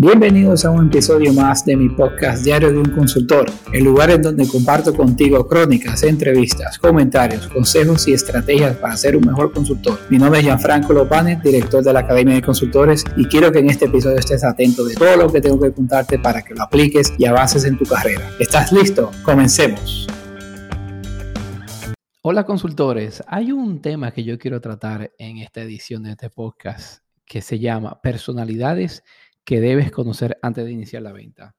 Bienvenidos 0.00 0.64
a 0.64 0.70
un 0.70 0.86
episodio 0.86 1.32
más 1.32 1.64
de 1.64 1.74
mi 1.74 1.88
podcast 1.88 2.44
Diario 2.44 2.70
de 2.70 2.78
un 2.78 2.90
Consultor, 2.90 3.50
el 3.72 3.82
lugar 3.82 4.12
en 4.12 4.22
donde 4.22 4.46
comparto 4.46 4.94
contigo 4.94 5.48
crónicas, 5.48 6.04
entrevistas, 6.04 6.78
comentarios, 6.78 7.48
consejos 7.48 8.06
y 8.06 8.12
estrategias 8.12 8.76
para 8.76 8.96
ser 8.96 9.16
un 9.16 9.26
mejor 9.26 9.52
consultor. 9.52 9.98
Mi 10.08 10.16
nombre 10.16 10.38
es 10.38 10.46
Gianfranco 10.46 10.92
Lopane, 10.92 11.40
director 11.42 11.82
de 11.82 11.92
la 11.92 11.98
Academia 11.98 12.36
de 12.36 12.42
Consultores, 12.42 13.04
y 13.16 13.24
quiero 13.24 13.50
que 13.50 13.58
en 13.58 13.70
este 13.70 13.86
episodio 13.86 14.18
estés 14.18 14.44
atento 14.44 14.84
de 14.84 14.94
todo 14.94 15.16
lo 15.16 15.32
que 15.32 15.40
tengo 15.40 15.58
que 15.58 15.72
contarte 15.72 16.20
para 16.20 16.42
que 16.42 16.54
lo 16.54 16.62
apliques 16.62 17.12
y 17.18 17.24
avances 17.24 17.64
en 17.64 17.76
tu 17.76 17.84
carrera. 17.84 18.30
¿Estás 18.38 18.70
listo? 18.70 19.10
Comencemos. 19.24 20.06
Hola 22.22 22.44
consultores, 22.44 23.24
hay 23.26 23.50
un 23.50 23.82
tema 23.82 24.12
que 24.12 24.22
yo 24.22 24.38
quiero 24.38 24.60
tratar 24.60 25.10
en 25.18 25.38
esta 25.38 25.60
edición 25.60 26.04
de 26.04 26.12
este 26.12 26.30
podcast 26.30 27.02
que 27.28 27.42
se 27.42 27.58
llama 27.58 28.00
personalidades 28.00 29.02
que 29.48 29.62
debes 29.62 29.90
conocer 29.90 30.38
antes 30.42 30.62
de 30.66 30.72
iniciar 30.72 31.00
la 31.00 31.10
venta. 31.10 31.56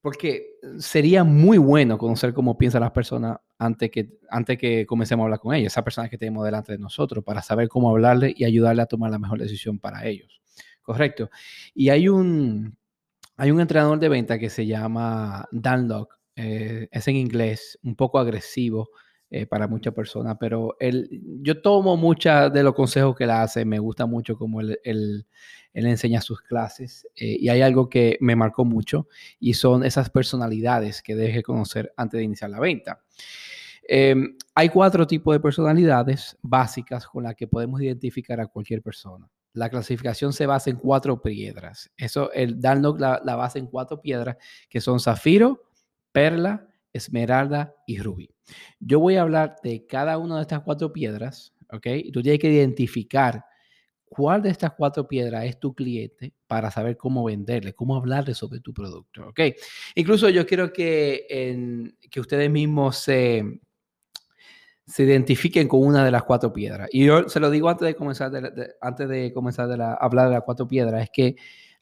Porque 0.00 0.54
sería 0.78 1.22
muy 1.22 1.58
bueno 1.58 1.98
conocer 1.98 2.32
cómo 2.32 2.56
piensan 2.56 2.80
las 2.80 2.92
personas 2.92 3.36
antes 3.58 3.90
que, 3.90 4.08
antes 4.30 4.56
que 4.56 4.86
comencemos 4.86 5.22
a 5.22 5.26
hablar 5.26 5.38
con 5.38 5.54
ellas, 5.54 5.74
esas 5.74 5.84
personas 5.84 6.08
que 6.08 6.16
tenemos 6.16 6.46
delante 6.46 6.72
de 6.72 6.78
nosotros, 6.78 7.22
para 7.22 7.42
saber 7.42 7.68
cómo 7.68 7.90
hablarle 7.90 8.32
y 8.34 8.44
ayudarle 8.44 8.80
a 8.80 8.86
tomar 8.86 9.10
la 9.10 9.18
mejor 9.18 9.38
decisión 9.38 9.78
para 9.78 10.06
ellos. 10.06 10.40
Correcto. 10.80 11.28
Y 11.74 11.90
hay 11.90 12.08
un, 12.08 12.74
hay 13.36 13.50
un 13.50 13.60
entrenador 13.60 13.98
de 13.98 14.08
venta 14.08 14.38
que 14.38 14.48
se 14.48 14.64
llama 14.64 15.46
Dan 15.52 15.88
Locke, 15.88 16.14
eh, 16.36 16.88
es 16.90 17.06
en 17.06 17.16
inglés, 17.16 17.78
un 17.82 17.96
poco 17.96 18.18
agresivo 18.18 18.88
eh, 19.30 19.46
para 19.46 19.66
muchas 19.66 19.94
personas, 19.94 20.36
pero 20.38 20.76
él, 20.78 21.08
yo 21.40 21.60
tomo 21.60 21.96
muchas 21.96 22.52
de 22.52 22.62
los 22.62 22.74
consejos 22.74 23.16
que 23.16 23.24
él 23.24 23.30
hace, 23.30 23.64
me 23.64 23.78
gusta 23.78 24.06
mucho 24.06 24.36
como 24.36 24.60
él, 24.60 24.78
él, 24.84 25.26
enseña 25.72 26.20
sus 26.20 26.40
clases 26.40 27.06
eh, 27.16 27.36
y 27.40 27.48
hay 27.48 27.62
algo 27.62 27.88
que 27.88 28.16
me 28.20 28.36
marcó 28.36 28.64
mucho 28.64 29.08
y 29.40 29.54
son 29.54 29.84
esas 29.84 30.08
personalidades 30.10 31.02
que 31.02 31.16
deje 31.16 31.42
conocer 31.42 31.92
antes 31.96 32.18
de 32.18 32.24
iniciar 32.24 32.50
la 32.50 32.60
venta. 32.60 33.00
Em, 33.88 34.36
hay 34.54 34.68
cuatro 34.68 35.06
tipos 35.06 35.34
de 35.34 35.40
personalidades 35.40 36.38
básicas 36.42 37.06
con 37.06 37.24
las 37.24 37.34
que 37.34 37.48
podemos 37.48 37.80
identificar 37.82 38.40
a 38.40 38.46
cualquier 38.46 38.82
persona. 38.82 39.28
La 39.52 39.68
clasificación 39.68 40.32
se 40.32 40.46
basa 40.46 40.70
en 40.70 40.76
cuatro 40.76 41.20
piedras. 41.20 41.90
Eso, 41.96 42.30
el 42.32 42.60
Danlock 42.60 43.00
la, 43.00 43.20
la 43.24 43.36
basa 43.36 43.58
en 43.58 43.66
cuatro 43.66 44.00
piedras 44.00 44.36
que 44.68 44.80
son 44.80 45.00
zafiro, 45.00 45.62
perla, 46.12 46.68
esmeralda 46.92 47.74
y 47.86 47.98
rubí. 47.98 48.33
Yo 48.80 49.00
voy 49.00 49.16
a 49.16 49.22
hablar 49.22 49.56
de 49.62 49.86
cada 49.86 50.18
una 50.18 50.36
de 50.36 50.42
estas 50.42 50.60
cuatro 50.60 50.92
piedras, 50.92 51.54
¿ok? 51.70 51.86
Tú 52.12 52.22
tienes 52.22 52.40
que 52.40 52.50
identificar 52.50 53.44
cuál 54.04 54.42
de 54.42 54.50
estas 54.50 54.72
cuatro 54.72 55.08
piedras 55.08 55.44
es 55.44 55.58
tu 55.58 55.74
cliente 55.74 56.34
para 56.46 56.70
saber 56.70 56.96
cómo 56.96 57.24
venderle, 57.24 57.74
cómo 57.74 57.96
hablarle 57.96 58.34
sobre 58.34 58.60
tu 58.60 58.72
producto, 58.72 59.28
¿ok? 59.28 59.40
Incluso 59.96 60.28
yo 60.28 60.46
quiero 60.46 60.72
que, 60.72 61.92
que 62.10 62.20
ustedes 62.20 62.50
mismos 62.50 62.96
se, 62.98 63.60
se 64.86 65.02
identifiquen 65.04 65.66
con 65.66 65.80
una 65.80 66.04
de 66.04 66.10
las 66.10 66.24
cuatro 66.24 66.52
piedras. 66.52 66.88
Y 66.92 67.06
yo 67.06 67.28
se 67.28 67.40
lo 67.40 67.50
digo 67.50 67.68
antes 67.68 67.86
de 67.86 67.94
comenzar, 67.94 68.32
antes 68.80 69.08
de 69.08 69.32
comenzar 69.32 69.80
a 69.80 69.94
hablar 69.94 70.28
de 70.28 70.34
las 70.34 70.44
cuatro 70.44 70.68
piedras, 70.68 71.04
es 71.04 71.10
que 71.10 71.36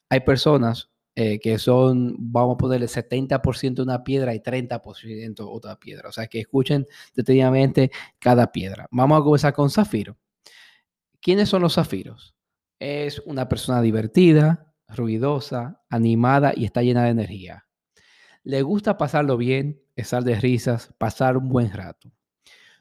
hay 0.08 0.20
personas 0.20 0.91
eh, 1.14 1.38
que 1.40 1.58
son, 1.58 2.16
vamos 2.18 2.54
a 2.54 2.58
ponerle 2.58 2.86
70% 2.86 3.82
una 3.82 4.02
piedra 4.02 4.34
y 4.34 4.40
30% 4.40 5.46
otra 5.46 5.78
piedra. 5.78 6.08
O 6.08 6.12
sea, 6.12 6.26
que 6.26 6.40
escuchen 6.40 6.86
detenidamente 7.14 7.90
cada 8.18 8.50
piedra. 8.50 8.88
Vamos 8.90 9.20
a 9.20 9.24
comenzar 9.24 9.52
con 9.52 9.68
zafiro. 9.68 10.16
¿Quiénes 11.20 11.50
son 11.50 11.62
los 11.62 11.74
zafiros? 11.74 12.34
Es 12.78 13.20
una 13.26 13.46
persona 13.48 13.82
divertida, 13.82 14.74
ruidosa, 14.88 15.82
animada 15.90 16.54
y 16.56 16.64
está 16.64 16.82
llena 16.82 17.04
de 17.04 17.10
energía. 17.10 17.66
Le 18.42 18.62
gusta 18.62 18.96
pasarlo 18.96 19.36
bien, 19.36 19.82
estar 19.94 20.24
de 20.24 20.40
risas, 20.40 20.94
pasar 20.96 21.36
un 21.36 21.48
buen 21.50 21.70
rato. 21.72 22.10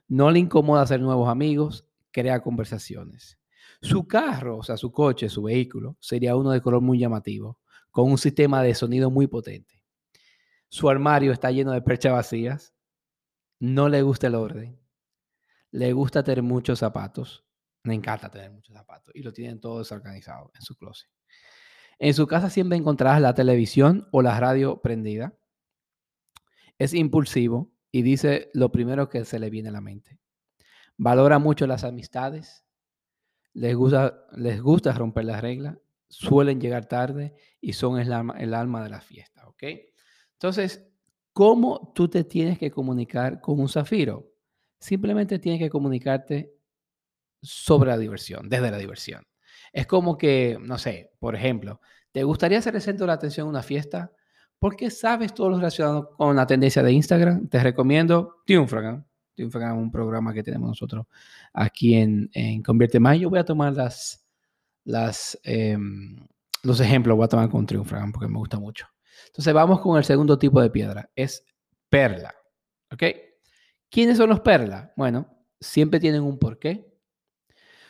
No 0.08 0.32
le 0.32 0.40
incomoda 0.40 0.84
hacer 0.84 1.02
nuevos 1.02 1.28
amigos, 1.28 1.86
crea 2.12 2.42
conversaciones. 2.42 3.38
Su 3.82 4.08
carro, 4.08 4.58
o 4.58 4.64
sea, 4.64 4.78
su 4.78 4.92
coche, 4.92 5.28
su 5.28 5.44
vehículo, 5.44 5.98
sería 6.00 6.36
uno 6.36 6.52
de 6.52 6.62
color 6.62 6.82
muy 6.82 6.98
llamativo 6.98 7.61
con 7.92 8.10
un 8.10 8.18
sistema 8.18 8.64
de 8.64 8.74
sonido 8.74 9.12
muy 9.12 9.28
potente. 9.28 9.84
Su 10.70 10.90
armario 10.90 11.34
está 11.34 11.52
lleno 11.52 11.74
de 11.74 11.82
perchas 11.82 12.14
vacías. 12.14 12.74
No 13.60 13.90
le 13.90 14.02
gusta 14.02 14.28
el 14.28 14.36
orden. 14.36 14.80
Le 15.72 15.94
gusta 15.94 16.24
tener 16.24 16.42
muchos 16.42 16.80
zapatos. 16.80 17.46
Me 17.84 17.94
encanta 17.94 18.32
tener 18.32 18.52
muchos 18.52 18.74
zapatos. 18.76 19.14
Y 19.14 19.22
lo 19.22 19.34
tienen 19.34 19.60
todo 19.60 19.80
desorganizado 19.80 20.52
en 20.56 20.62
su 20.62 20.76
closet. 20.78 21.10
En 22.00 22.14
su 22.14 22.26
casa 22.26 22.50
siempre 22.50 22.78
encontrarás 22.78 23.22
la 23.22 23.36
televisión 23.36 24.08
o 24.12 24.22
la 24.22 24.40
radio 24.40 24.82
prendida. 24.82 25.38
Es 26.80 26.94
impulsivo 26.94 27.72
y 27.92 28.02
dice 28.02 28.50
lo 28.54 28.72
primero 28.72 29.10
que 29.10 29.26
se 29.26 29.40
le 29.40 29.50
viene 29.50 29.70
a 29.70 29.74
la 29.74 29.82
mente. 29.82 30.20
Valora 30.98 31.38
mucho 31.38 31.68
las 31.68 31.84
amistades. 31.84 32.66
Les 33.54 33.76
gusta, 33.76 34.26
les 34.32 34.62
gusta 34.62 34.94
romper 34.94 35.26
las 35.26 35.42
reglas 35.42 35.78
suelen 36.12 36.60
llegar 36.60 36.86
tarde 36.86 37.34
y 37.62 37.74
son 37.74 38.00
el 38.00 38.12
alma, 38.12 38.36
el 38.38 38.54
alma 38.54 38.84
de 38.84 38.90
la 38.90 39.02
fiesta, 39.02 39.48
¿ok? 39.48 39.64
Entonces, 40.34 40.86
¿cómo 41.32 41.94
tú 41.96 42.10
te 42.10 42.24
tienes 42.26 42.60
que 42.60 42.70
comunicar 42.70 43.40
con 43.40 43.60
un 43.60 43.70
zafiro? 43.70 44.30
Simplemente 44.78 45.40
tienes 45.40 45.60
que 45.60 45.70
comunicarte 45.70 46.54
sobre 47.42 47.90
la 47.90 47.98
diversión, 47.98 48.50
desde 48.50 48.72
la 48.72 48.78
diversión. 48.78 49.26
Es 49.72 49.88
como 49.88 50.18
que, 50.18 50.58
no 50.62 50.78
sé, 50.78 51.14
por 51.18 51.36
ejemplo, 51.36 51.80
¿te 52.12 52.24
gustaría 52.24 52.62
ser 52.62 52.76
el 52.76 52.82
centro 52.82 53.06
de 53.06 53.08
la 53.08 53.14
atención 53.14 53.46
en 53.46 53.52
una 53.52 53.64
fiesta? 53.64 54.12
Porque 54.60 54.92
sabes 54.92 55.34
todo 55.34 55.50
lo 55.50 55.58
relacionado 55.58 56.12
con 56.18 56.36
la 56.36 56.46
tendencia 56.46 56.84
de 56.84 56.92
Instagram. 56.92 57.48
Te 57.48 57.64
recomiendo 57.64 58.42
Triunfragan. 58.46 59.08
Triunfragan 59.34 59.78
es 59.78 59.82
un 59.82 59.92
programa 59.92 60.34
que 60.34 60.44
tenemos 60.44 60.68
nosotros 60.68 61.06
aquí 61.54 61.96
en, 61.96 62.30
en 62.34 62.62
Convierte 62.62 63.00
Más. 63.00 63.18
Yo 63.18 63.30
voy 63.30 63.40
a 63.40 63.46
tomar 63.46 63.74
las, 63.74 64.22
las, 64.84 65.40
em, 65.44 66.28
los 66.64 66.80
ejemplos 66.80 67.18
voy 67.18 67.26
a 67.26 67.30
tomar 67.30 67.50
con 67.50 67.66
Triunfragan 67.66 68.12
porque 68.12 68.28
me 68.28 68.38
gusta 68.38 68.60
mucho. 68.60 68.88
Entonces 69.28 69.54
vamos 69.54 69.82
con 69.82 69.98
el 69.98 70.04
segundo 70.04 70.38
tipo 70.38 70.62
de 70.62 70.70
piedra, 70.70 71.10
es 71.16 71.46
perla. 71.90 72.34
¿Ok? 72.92 73.04
¿Quiénes 73.90 74.18
son 74.18 74.30
los 74.30 74.40
perlas? 74.40 74.92
Bueno, 74.96 75.28
siempre 75.60 76.00
tienen 76.00 76.24
un 76.24 76.38
porqué. 76.38 76.92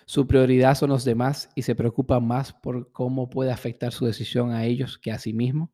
Su 0.06 0.28
prioridad 0.28 0.75
son 0.75 0.90
los 0.90 1.06
demás 1.06 1.50
y 1.56 1.62
se 1.62 1.75
preocupa 1.75 2.19
más 2.19 2.53
por 2.53 2.91
cómo 2.91 3.29
puede 3.29 3.52
afectar 3.52 3.94
su 3.94 4.06
decisión 4.06 4.52
a 4.52 4.66
ellos 4.66 4.97
que 4.97 5.12
a 5.12 5.19
sí 5.19 5.34
mismo. 5.34 5.72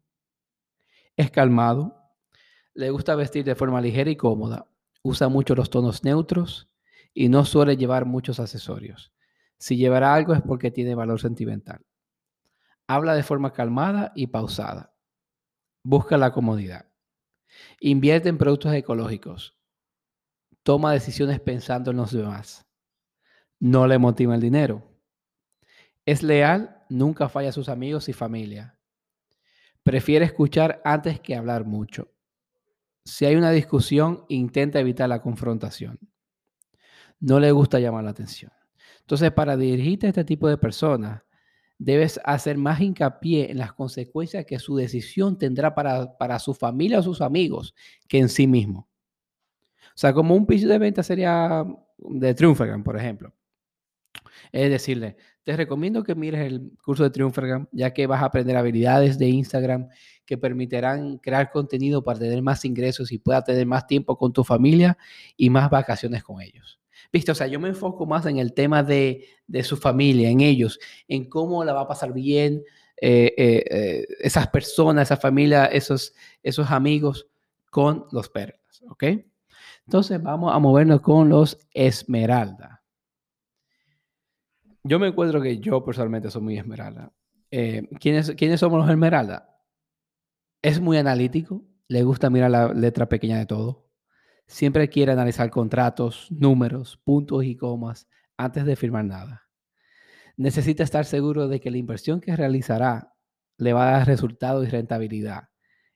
Es 1.16 1.31
calmado, 1.31 1.97
le 2.73 2.91
gusta 2.91 3.16
vestir 3.16 3.44
de 3.44 3.55
forma 3.55 3.81
ligera 3.81 4.11
y 4.11 4.16
cómoda, 4.16 4.69
usa 5.01 5.29
mucho 5.29 5.55
los 5.55 5.69
tonos 5.69 6.03
neutros 6.03 6.69
y 7.13 7.29
no 7.29 7.44
suele 7.45 7.75
llevar 7.75 8.05
muchos 8.05 8.39
accesorios. 8.39 9.11
Si 9.57 9.78
llevará 9.78 10.13
algo 10.13 10.34
es 10.34 10.41
porque 10.41 10.72
tiene 10.72 10.95
valor 10.95 11.19
sentimental. 11.19 11.85
Habla 12.88 13.16
de 13.16 13.23
forma 13.23 13.53
calmada 13.53 14.12
y 14.16 14.28
pausada. 14.28 14.94
Busca 15.84 16.18
la 16.18 16.31
comodidad. 16.31 16.85
Invierte 17.79 18.29
en 18.29 18.38
productos 18.38 18.73
ecológicos. 18.73 19.57
Toma 20.63 20.91
decisiones 20.91 21.40
pensando 21.40 21.91
en 21.91 21.97
los 21.97 22.12
demás. 22.12 22.66
No 23.59 23.88
le 23.88 23.97
motiva 23.97 24.35
el 24.35 24.41
dinero. 24.41 24.84
Es 26.06 26.23
leal, 26.23 26.85
nunca 26.90 27.29
falla 27.29 27.50
a 27.50 27.53
sus 27.53 27.69
amigos 27.69 28.07
y 28.09 28.13
familia. 28.13 28.79
Prefiere 29.84 30.25
escuchar 30.25 30.81
antes 30.84 31.19
que 31.19 31.35
hablar 31.35 31.66
mucho. 31.66 32.13
Si 33.03 33.25
hay 33.25 33.35
una 33.35 33.51
discusión, 33.51 34.25
intenta 34.28 34.79
evitar 34.79 35.07
la 35.07 35.22
confrontación. 35.22 35.97
No 37.19 37.40
le 37.40 37.51
gusta 37.51 37.79
llamar 37.79 38.03
la 38.03 38.12
atención. 38.12 38.51
Entonces, 39.07 39.31
para 39.31 39.56
dirigirte 39.56 40.06
a 40.06 40.09
este 40.09 40.25
tipo 40.25 40.50
de 40.50 40.57
personas, 40.57 41.22
debes 41.79 42.19
hacer 42.25 42.57
más 42.57 42.81
hincapié 42.81 43.50
en 43.50 43.57
las 43.57 43.72
consecuencias 43.72 44.45
que 44.45 44.59
su 44.59 44.75
decisión 44.75 45.37
tendrá 45.37 45.73
para, 45.73 46.40
su 46.40 46.53
familia 46.53 46.99
o 46.99 47.03
sus 47.03 47.22
amigos 47.22 47.73
que 48.09 48.17
en 48.17 48.28
sí 48.28 48.47
mismo. 48.47 48.90
O 49.87 49.96
sea, 49.96 50.11
como 50.11 50.35
un 50.35 50.46
piso 50.46 50.67
de 50.67 50.78
venta 50.78 51.03
sería 51.03 51.64
de 51.97 52.34
Triumphagam, 52.34 52.84
por 52.84 52.97
ejemplo. 52.97 53.34
Es 54.52 54.70
decirle, 54.70 55.16
te 55.46 55.55
recomiendo 55.55 56.03
que 56.03 56.14
mires 56.14 56.46
el 56.46 56.73
curso 56.84 57.03
de 57.03 57.09
Triumphagam, 57.09 57.70
ya 57.72 57.93
que 57.93 58.08
vas 58.08 58.22
a 58.22 58.26
aprender 58.26 58.58
habilidades 58.58 59.17
de 59.17 59.29
Instagram 59.29 59.87
que 60.26 60.37
permitirán 60.37 61.17
crear 61.20 61.49
contenido 61.49 62.03
para 62.03 62.20
tener 62.20 62.41
más 62.41 62.66
ingresos 62.66 63.14
y 63.14 63.20
pueda 63.20 63.41
tener 63.41 63.66
más 63.66 63.87
tiempo 63.87 64.17
con 64.17 64.34
tu 64.34 64.43
familia 64.43 64.97
y 65.37 65.49
más 65.49 65.70
vacaciones 65.70 66.26
con 66.26 66.41
ellos. 66.41 66.78
¿Viste? 67.11 67.31
O 67.31 67.35
sea, 67.35 67.47
yo 67.47 67.59
me 67.59 67.69
enfoco 67.69 68.05
más 68.05 68.25
en 68.25 68.37
el 68.37 68.53
tema 68.53 68.83
de, 68.83 69.25
su 69.63 69.77
familia, 69.77 70.29
en 70.29 70.41
ellos, 70.41 70.79
en 71.07 71.29
cómo 71.29 71.63
la 71.63 71.73
va 71.73 71.81
a 71.81 71.87
pasar 71.87 72.13
bien 72.13 72.63
eh, 72.99 73.33
eh, 73.37 73.65
eh, 73.69 74.07
esas 74.19 74.47
personas, 74.47 75.07
esa 75.07 75.17
familia, 75.17 75.65
esos, 75.65 76.13
esos 76.43 76.69
amigos 76.71 77.27
con 77.69 78.05
los 78.11 78.29
perlas, 78.29 78.81
¿ok? 78.89 79.03
Entonces 79.85 80.21
vamos 80.21 80.53
a 80.53 80.59
movernos 80.59 81.01
con 81.01 81.29
los 81.29 81.57
esmeralda. 81.73 82.83
Yo 84.83 84.99
me 84.99 85.07
encuentro 85.07 85.41
que 85.41 85.59
yo 85.59 85.83
personalmente 85.83 86.31
soy 86.31 86.41
muy 86.41 86.57
esmeralda. 86.57 87.11
¿quiénes, 87.49 88.31
¿quiénes 88.31 88.59
somos 88.59 88.79
los 88.79 88.89
Esmeralda? 88.89 89.57
Es 90.61 90.81
muy 90.81 90.97
analítico, 90.97 91.63
le 91.87 92.03
gusta 92.03 92.29
mirar 92.29 92.51
la 92.51 92.73
letra 92.73 93.07
pequeña 93.07 93.37
de 93.37 93.45
todo. 93.45 93.86
Siempre 94.47 94.90
quiere 94.90 95.11
analizar 95.11 95.49
contratos, 95.49 96.28
números, 96.32 96.97
puntos 97.03 97.44
y 97.44 97.55
comas 97.55 98.08
antes 98.38 98.66
de 98.66 98.76
firmar 98.76 99.05
nada. 99.05 99.47
Necesita 100.38 100.84
estar 100.84 101.05
seguro 101.05 101.47
de 101.47 101.59
que 101.59 101.72
la 101.72 101.78
inversión 101.78 102.22
que 102.22 102.35
realizará 102.35 103.14
le 103.58 103.73
va 103.73 103.90
a 103.90 103.97
dar 103.97 104.08
resultado 104.08 104.64
y 104.64 104.67
rentabilidad. 104.67 105.49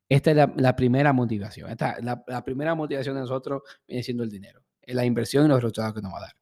Esta 0.09 0.31
es 0.31 0.38
la, 0.57 0.75
primera 0.75 1.13
motivación. 1.13 1.69
Esta, 1.69 1.95
la, 2.01 2.24
la, 2.27 2.44
primera 2.44 2.75
motivación 2.75 3.15
de 3.15 3.21
nosotros 3.21 3.62
viene 3.88 4.03
siendo 4.03 4.24
el 4.24 4.30
dinero, 4.30 4.62
la 4.86 5.06
inversión 5.06 5.45
y 5.45 5.47
los 5.47 5.62
resultados 5.62 5.94
que 5.94 6.01
nos 6.01 6.12
va 6.12 6.18
a 6.18 6.21
dar. 6.21 6.36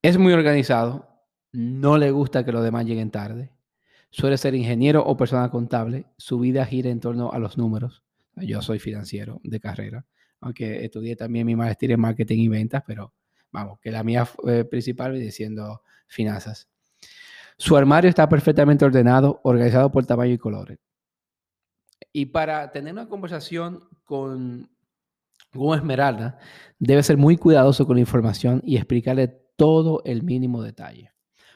Es 0.00 0.16
muy 0.18 0.32
organizado, 0.32 1.08
no 1.50 1.98
le 1.98 2.10
gusta 2.12 2.44
que 2.44 2.52
los 2.52 2.62
demás 2.62 2.84
lleguen 2.84 3.10
tarde, 3.10 3.50
suele 4.10 4.38
ser 4.38 4.54
ingeniero 4.54 5.04
o 5.04 5.16
persona 5.16 5.50
contable, 5.50 6.06
su 6.16 6.38
vida 6.38 6.64
gira 6.66 6.90
en 6.90 7.00
torno 7.00 7.32
a 7.32 7.38
los 7.40 7.58
números. 7.58 8.04
Yo 8.36 8.62
soy 8.62 8.78
financiero 8.78 9.40
de 9.42 9.58
carrera, 9.58 10.06
aunque 10.44 10.84
estudié 10.84 11.16
también 11.16 11.46
mi 11.46 11.56
maestría 11.56 11.94
en 11.94 12.00
marketing 12.00 12.38
y 12.38 12.48
ventas, 12.48 12.82
pero 12.86 13.14
vamos, 13.50 13.80
que 13.80 13.90
la 13.90 14.04
mía 14.04 14.28
principal 14.70 15.12
viene 15.12 15.30
siendo 15.30 15.82
finanzas. 16.06 16.68
Su 17.56 17.76
armario 17.76 18.10
está 18.10 18.28
perfectamente 18.28 18.84
ordenado, 18.84 19.40
organizado 19.42 19.90
por 19.90 20.04
tamaño 20.04 20.34
y 20.34 20.38
colores. 20.38 20.78
Y 22.12 22.26
para 22.26 22.70
tener 22.72 22.92
una 22.92 23.08
conversación 23.08 23.88
con 24.04 24.68
un 25.54 25.74
Esmeralda, 25.74 26.38
debe 26.78 27.02
ser 27.02 27.16
muy 27.16 27.38
cuidadoso 27.38 27.86
con 27.86 27.96
la 27.96 28.00
información 28.00 28.60
y 28.64 28.76
explicarle 28.76 29.28
todo 29.56 30.02
el 30.04 30.24
mínimo 30.24 30.62
detalle. 30.62 31.13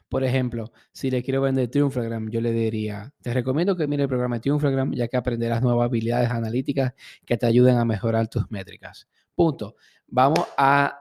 Por 0.09 0.25
ejemplo, 0.25 0.73
si 0.93 1.11
le 1.11 1.23
quiero 1.23 1.43
vender 1.43 1.69
Triumphragram, 1.69 2.31
yo 2.31 2.41
le 2.41 2.51
diría, 2.53 3.13
te 3.21 3.35
recomiendo 3.35 3.77
que 3.77 3.87
mire 3.87 4.05
el 4.05 4.09
programa 4.09 4.37
de 4.37 4.41
Triumphragram 4.41 4.93
ya 4.95 5.07
que 5.09 5.17
aprenderás 5.19 5.63
nuevas 5.63 5.87
habilidades 5.87 6.31
analíticas 6.31 6.95
que 7.27 7.37
te 7.37 7.47
ayuden 7.47 7.77
a 7.77 7.85
mejorar 7.85 8.29
tus 8.29 8.51
métricas. 8.51 9.07
Punto. 9.35 9.77
Vamos 10.07 10.47
a, 10.57 10.99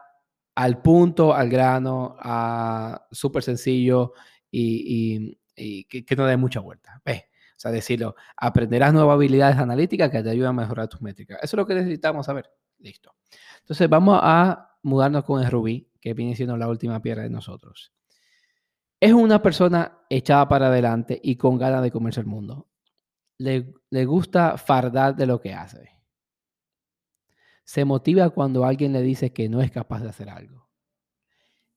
al 0.56 0.82
punto, 0.82 1.34
al 1.34 1.50
grano, 1.50 2.18
a 2.20 3.08
súper 3.12 3.44
sencillo 3.44 4.12
y, 4.52 5.38
que, 5.56 6.16
no 6.18 6.26
dé 6.26 6.36
mucha 6.36 6.60
vuelta. 6.60 7.02
Ve, 7.06 7.30
o 7.52 7.60
sea, 7.60 7.72
decirlo, 7.72 8.16
aprenderás 8.36 8.94
nuevas 8.94 9.16
habilidades 9.16 9.58
analíticas 9.58 10.10
que 10.10 10.22
te 10.22 10.30
ayuden 10.30 10.50
a 10.50 10.54
mejorar 10.54 10.90
tus 10.90 11.02
métricas. 11.02 11.38
Eso 11.42 11.56
es 11.56 11.58
lo 11.58 11.66
que 11.66 11.76
necesitamos 11.76 12.26
saber. 12.26 12.52
Listo. 12.80 13.16
Entonces 13.60 13.88
vamos 13.88 14.20
a 14.22 14.78
mudarnos 14.84 15.24
con 15.24 15.42
el 15.42 15.50
Rubí 15.50 15.90
que 16.02 16.14
viene 16.14 16.36
siendo 16.36 16.58
la 16.58 16.68
última 16.68 17.02
piedra 17.02 17.24
de 17.24 17.30
nosotros. 17.30 17.94
Es 19.00 19.14
una 19.14 19.42
persona 19.42 20.00
echada 20.10 20.48
para 20.48 20.68
adelante 20.68 21.20
y 21.24 21.36
con 21.36 21.58
ganas 21.58 21.84
de 21.84 21.92
comerse 21.92 22.20
el 22.20 22.26
mundo. 22.26 22.68
Le, 23.38 23.74
le 23.92 24.06
gusta 24.06 24.58
fardar 24.58 25.16
de 25.16 25.28
lo 25.28 25.40
que 25.40 25.54
hace. 25.54 25.92
Se 27.64 27.86
motiva 27.86 28.32
cuando 28.32 28.66
alguien 28.66 28.94
le 28.94 29.02
dice 29.04 29.34
que 29.34 29.50
no 29.50 29.62
es 29.62 29.70
capaz 29.70 30.02
de 30.02 30.10
hacer 30.10 30.30
algo. 30.30 30.68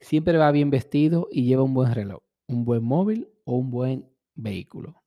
Siempre 0.00 0.38
va 0.38 0.50
bien 0.50 0.70
vestido 0.70 1.28
y 1.30 1.44
lleva 1.44 1.62
un 1.62 1.74
buen 1.74 1.92
reloj, 1.92 2.22
un 2.46 2.64
buen 2.64 2.82
móvil 2.82 3.28
o 3.44 3.56
un 3.56 3.70
buen 3.70 4.10
vehículo. 4.34 5.02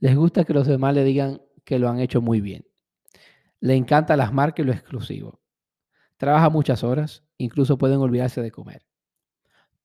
Les 0.00 0.16
gusta 0.16 0.44
que 0.44 0.54
los 0.54 0.66
demás 0.66 0.94
le 0.94 1.04
digan 1.04 1.42
que 1.64 1.78
lo 1.78 1.90
han 1.90 2.00
hecho 2.00 2.22
muy 2.22 2.40
bien. 2.40 2.66
Le 3.60 3.74
encanta 3.74 4.16
las 4.16 4.32
marcas 4.32 4.64
y 4.64 4.66
lo 4.66 4.72
exclusivo. 4.72 5.42
Trabaja 6.16 6.48
muchas 6.48 6.82
horas, 6.82 7.24
incluso 7.36 7.76
pueden 7.76 7.98
olvidarse 7.98 8.40
de 8.40 8.50
comer. 8.50 8.86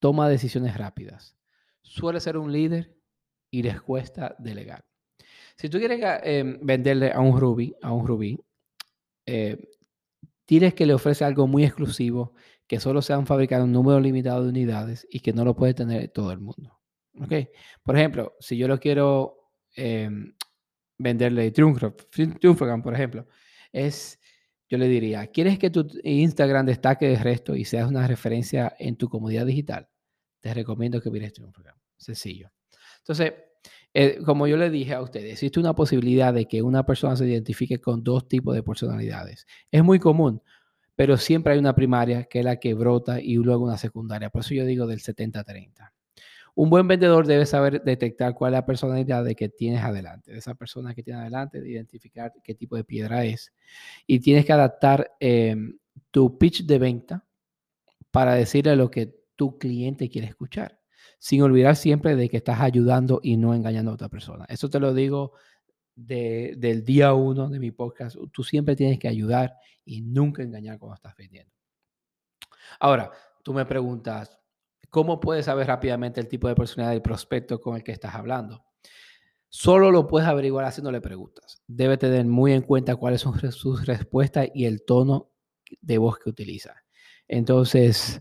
Toma 0.01 0.27
decisiones 0.27 0.75
rápidas. 0.75 1.37
Suele 1.83 2.19
ser 2.19 2.35
un 2.35 2.51
líder 2.51 2.97
y 3.51 3.61
les 3.61 3.79
cuesta 3.79 4.35
delegar. 4.39 4.83
Si 5.55 5.69
tú 5.69 5.77
quieres 5.77 6.01
eh, 6.23 6.57
venderle 6.59 7.11
a 7.11 7.19
un 7.19 7.39
rubí, 7.39 7.75
a 7.83 7.93
un 7.93 8.07
rubí, 8.07 8.39
eh, 9.27 9.69
que 10.75 10.85
le 10.85 10.93
ofrece 10.93 11.23
algo 11.23 11.47
muy 11.47 11.63
exclusivo, 11.63 12.33
que 12.67 12.79
solo 12.79 13.03
se 13.03 13.13
han 13.13 13.27
fabricado 13.27 13.63
un 13.63 13.71
número 13.71 13.99
limitado 13.99 14.43
de 14.43 14.49
unidades 14.49 15.07
y 15.09 15.19
que 15.19 15.33
no 15.33 15.45
lo 15.45 15.55
puede 15.55 15.75
tener 15.75 16.09
todo 16.09 16.31
el 16.31 16.39
mundo. 16.39 16.79
¿Okay? 17.21 17.49
Por 17.83 17.95
ejemplo, 17.95 18.33
si 18.39 18.57
yo 18.57 18.67
lo 18.67 18.79
quiero 18.79 19.51
eh, 19.77 20.09
venderle 20.97 21.51
Triumphram, 21.51 22.81
por 22.81 22.93
ejemplo, 22.93 23.27
es 23.71 24.19
yo 24.71 24.77
le 24.77 24.87
diría, 24.87 25.27
¿quieres 25.27 25.59
que 25.59 25.69
tu 25.69 25.85
Instagram 26.01 26.65
destaque 26.65 27.05
del 27.09 27.19
resto 27.19 27.55
y 27.55 27.65
seas 27.65 27.89
una 27.89 28.07
referencia 28.07 28.73
en 28.79 28.95
tu 28.95 29.09
comunidad 29.09 29.45
digital? 29.45 29.89
Te 30.41 30.53
recomiendo 30.53 30.99
que 30.99 31.09
mires 31.09 31.37
un 31.39 31.53
programa. 31.53 31.79
Sencillo. 31.95 32.51
Entonces, 32.97 33.33
eh, 33.93 34.19
como 34.25 34.47
yo 34.47 34.57
le 34.57 34.69
dije 34.69 34.93
a 34.93 35.01
ustedes, 35.01 35.33
existe 35.33 35.59
una 35.59 35.73
posibilidad 35.73 36.33
de 36.33 36.45
que 36.47 36.61
una 36.61 36.85
persona 36.85 37.15
se 37.15 37.27
identifique 37.27 37.79
con 37.79 38.03
dos 38.03 38.27
tipos 38.27 38.55
de 38.55 38.63
personalidades. 38.63 39.45
Es 39.71 39.83
muy 39.83 39.99
común, 39.99 40.41
pero 40.95 41.17
siempre 41.17 41.53
hay 41.53 41.59
una 41.59 41.75
primaria 41.75 42.23
que 42.23 42.39
es 42.39 42.45
la 42.45 42.57
que 42.57 42.73
brota 42.73 43.19
y 43.21 43.35
luego 43.35 43.63
una 43.63 43.77
secundaria. 43.77 44.29
Por 44.29 44.41
eso 44.41 44.53
yo 44.53 44.65
digo 44.65 44.87
del 44.87 44.99
70-30. 44.99 45.91
Un 46.53 46.69
buen 46.69 46.87
vendedor 46.87 47.27
debe 47.27 47.45
saber 47.45 47.81
detectar 47.83 48.33
cuál 48.33 48.53
es 48.53 48.57
la 48.57 48.65
personalidad 48.65 49.23
de 49.23 49.35
que 49.35 49.47
tienes 49.49 49.83
adelante, 49.83 50.31
de 50.31 50.37
esa 50.37 50.53
persona 50.53 50.93
que 50.93 51.01
tienes 51.01 51.21
adelante, 51.21 51.61
de 51.61 51.69
identificar 51.69 52.33
qué 52.43 52.55
tipo 52.55 52.75
de 52.75 52.83
piedra 52.83 53.23
es. 53.23 53.53
Y 54.05 54.19
tienes 54.19 54.45
que 54.45 54.53
adaptar 54.53 55.11
em, 55.19 55.77
tu 56.11 56.37
pitch 56.37 56.65
de 56.65 56.77
venta 56.77 57.25
para 58.11 58.35
decirle 58.35 58.75
lo 58.75 58.91
que 58.91 59.20
tu 59.41 59.57
cliente 59.57 60.07
quiere 60.07 60.27
escuchar, 60.27 60.79
sin 61.17 61.41
olvidar 61.41 61.75
siempre 61.75 62.15
de 62.15 62.29
que 62.29 62.37
estás 62.37 62.59
ayudando 62.61 63.19
y 63.23 63.37
no 63.37 63.55
engañando 63.55 63.89
a 63.89 63.95
otra 63.95 64.07
persona. 64.07 64.45
Eso 64.47 64.69
te 64.69 64.79
lo 64.79 64.93
digo 64.93 65.33
del 65.95 66.83
día 66.85 67.15
uno 67.15 67.49
de 67.49 67.57
mi 67.57 67.71
podcast. 67.71 68.17
Tú 68.31 68.43
siempre 68.43 68.75
tienes 68.75 68.99
que 68.99 69.07
ayudar 69.07 69.55
y 69.83 70.03
nunca 70.03 70.43
engañar 70.43 70.77
cuando 70.77 70.93
estás 70.93 71.15
vendiendo. 71.15 71.51
Ahora, 72.79 73.09
tú 73.43 73.51
me 73.51 73.65
preguntas, 73.65 74.37
¿Cómo 74.91 75.19
puedes 75.19 75.45
saber 75.45 75.67
rápidamente 75.67 76.19
el 76.19 76.27
tipo 76.27 76.49
de 76.49 76.53
personalidad 76.53 76.91
del 76.91 77.01
prospecto 77.01 77.61
con 77.61 77.77
el 77.77 77.83
que 77.83 77.93
estás 77.93 78.13
hablando? 78.13 78.65
Solo 79.47 79.89
lo 79.89 80.05
puedes 80.05 80.27
averiguar 80.27 80.65
haciéndole 80.65 80.99
preguntas. 80.99 81.63
Debe 81.65 81.97
tener 81.97 82.25
muy 82.25 82.51
en 82.51 82.61
cuenta 82.61 82.97
cuáles 82.97 83.21
son 83.21 83.39
sus 83.53 83.85
respuestas 83.87 84.49
y 84.53 84.65
el 84.65 84.83
tono 84.83 85.31
de 85.79 85.97
voz 85.97 86.19
que 86.19 86.29
utiliza. 86.29 86.75
Entonces, 87.25 88.19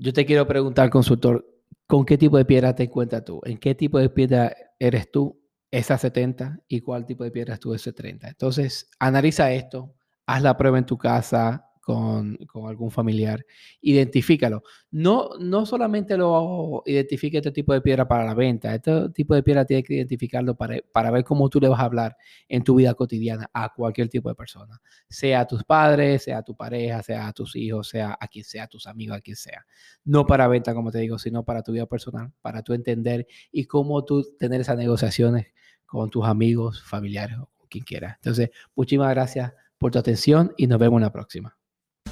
yo 0.00 0.14
te 0.14 0.24
quiero 0.24 0.46
preguntar, 0.46 0.88
consultor, 0.88 1.46
¿con 1.86 2.06
qué 2.06 2.16
tipo 2.16 2.38
de 2.38 2.46
piedra 2.46 2.74
te 2.74 2.84
encuentras 2.84 3.22
tú? 3.22 3.40
¿En 3.44 3.58
qué 3.58 3.74
tipo 3.74 3.98
de 3.98 4.08
piedra 4.08 4.56
eres 4.78 5.10
tú? 5.10 5.38
Esa 5.70 5.98
70 5.98 6.58
y 6.66 6.80
cuál 6.80 7.04
tipo 7.04 7.22
de 7.22 7.30
piedra 7.30 7.54
es 7.54 7.60
tú 7.60 7.74
ese 7.74 7.92
30. 7.92 8.28
Entonces, 8.28 8.90
analiza 8.98 9.52
esto, 9.52 9.94
haz 10.24 10.42
la 10.42 10.56
prueba 10.56 10.78
en 10.78 10.86
tu 10.86 10.96
casa, 10.96 11.69
con, 11.90 12.68
algún 12.68 12.90
familiar, 12.90 13.44
identifícalo. 13.80 14.62
No, 14.90 15.30
no 15.40 15.66
solamente 15.66 16.16
lo 16.16 16.82
identifique 16.86 17.38
este 17.38 17.50
tipo 17.50 17.72
de 17.72 17.80
piedra 17.80 18.06
para 18.06 18.24
la 18.24 18.34
venta, 18.34 18.74
este 18.74 19.10
tipo 19.10 19.34
de 19.34 19.42
piedra 19.42 19.64
tiene 19.64 19.82
que 19.82 19.94
identificarlo 19.94 20.56
para, 20.56 20.76
para 20.92 21.10
ver 21.10 21.24
cómo 21.24 21.48
tú 21.48 21.60
le 21.60 21.68
vas 21.68 21.80
a 21.80 21.84
hablar 21.84 22.16
en 22.48 22.62
tu 22.62 22.76
vida 22.76 22.94
cotidiana 22.94 23.50
a 23.52 23.72
cualquier 23.74 24.08
tipo 24.08 24.28
de 24.28 24.34
persona, 24.34 24.80
sea 25.08 25.40
a 25.40 25.46
tus 25.46 25.64
padres, 25.64 26.24
sea 26.24 26.38
a 26.38 26.42
tu 26.42 26.56
pareja, 26.56 27.02
sea 27.02 27.28
a 27.28 27.32
tus 27.32 27.56
hijos, 27.56 27.88
sea 27.88 28.16
a 28.20 28.28
quien 28.28 28.44
sea, 28.44 28.64
a 28.64 28.68
tus 28.68 28.86
amigos, 28.86 29.16
a 29.16 29.20
quien 29.20 29.36
sea. 29.36 29.66
No 30.04 30.26
para 30.26 30.46
venta, 30.48 30.74
como 30.74 30.90
te 30.90 30.98
digo, 30.98 31.18
sino 31.18 31.44
para 31.44 31.62
tu 31.62 31.72
vida 31.72 31.86
personal, 31.86 32.32
para 32.40 32.62
tú 32.62 32.72
entender 32.72 33.26
y 33.50 33.64
cómo 33.64 34.04
tú 34.04 34.24
tener 34.38 34.60
esas 34.60 34.76
negociaciones 34.76 35.48
con 35.86 36.08
tus 36.10 36.24
amigos, 36.24 36.82
familiares 36.82 37.38
o 37.38 37.66
quien 37.68 37.84
quiera. 37.84 38.18
Entonces, 38.22 38.50
muchísimas 38.76 39.10
gracias 39.10 39.52
por 39.78 39.90
tu 39.90 39.98
atención 39.98 40.52
y 40.56 40.66
nos 40.66 40.78
vemos 40.78 40.98
en 40.98 41.02
la 41.02 41.12
próxima. 41.12 41.59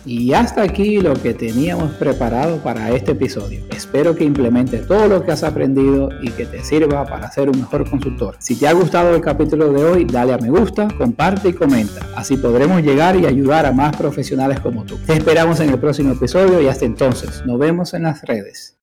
Y 0.09 0.33
hasta 0.33 0.62
aquí 0.62 1.00
lo 1.00 1.12
que 1.12 1.35
teníamos 1.35 1.92
preparado 1.92 2.57
para 2.62 2.90
este 2.92 3.12
episodio. 3.12 3.62
Espero 3.68 4.16
que 4.16 4.25
implementes 4.25 4.87
todo 4.87 5.07
lo 5.07 5.23
que 5.23 5.33
has 5.33 5.42
aprendido 5.42 6.09
y 6.23 6.30
que 6.30 6.47
te 6.47 6.64
sirva 6.64 7.04
para 7.04 7.30
ser 7.30 7.50
un 7.50 7.59
mejor 7.59 7.88
consultor. 7.88 8.37
Si 8.38 8.57
te 8.57 8.66
ha 8.66 8.73
gustado 8.73 9.14
el 9.14 9.21
capítulo 9.21 9.71
de 9.71 9.85
hoy, 9.85 10.04
dale 10.07 10.33
a 10.33 10.38
me 10.38 10.49
gusta, 10.49 10.88
comparte 10.97 11.50
y 11.50 11.52
comenta. 11.52 12.07
Así 12.16 12.38
podremos 12.38 12.83
llegar 12.83 13.16
y 13.16 13.26
ayudar 13.26 13.66
a 13.66 13.73
más 13.73 13.95
profesionales 13.97 14.61
como 14.61 14.85
tú. 14.85 14.97
Te 15.07 15.12
esperamos 15.12 15.61
en 15.61 15.68
el 15.68 15.78
próximo 15.78 16.14
episodio 16.14 16.62
y 16.62 16.68
hasta 16.68 16.87
entonces, 16.87 17.45
nos 17.45 17.59
vemos 17.59 17.92
en 17.92 18.04
las 18.04 18.23
redes. 18.23 18.75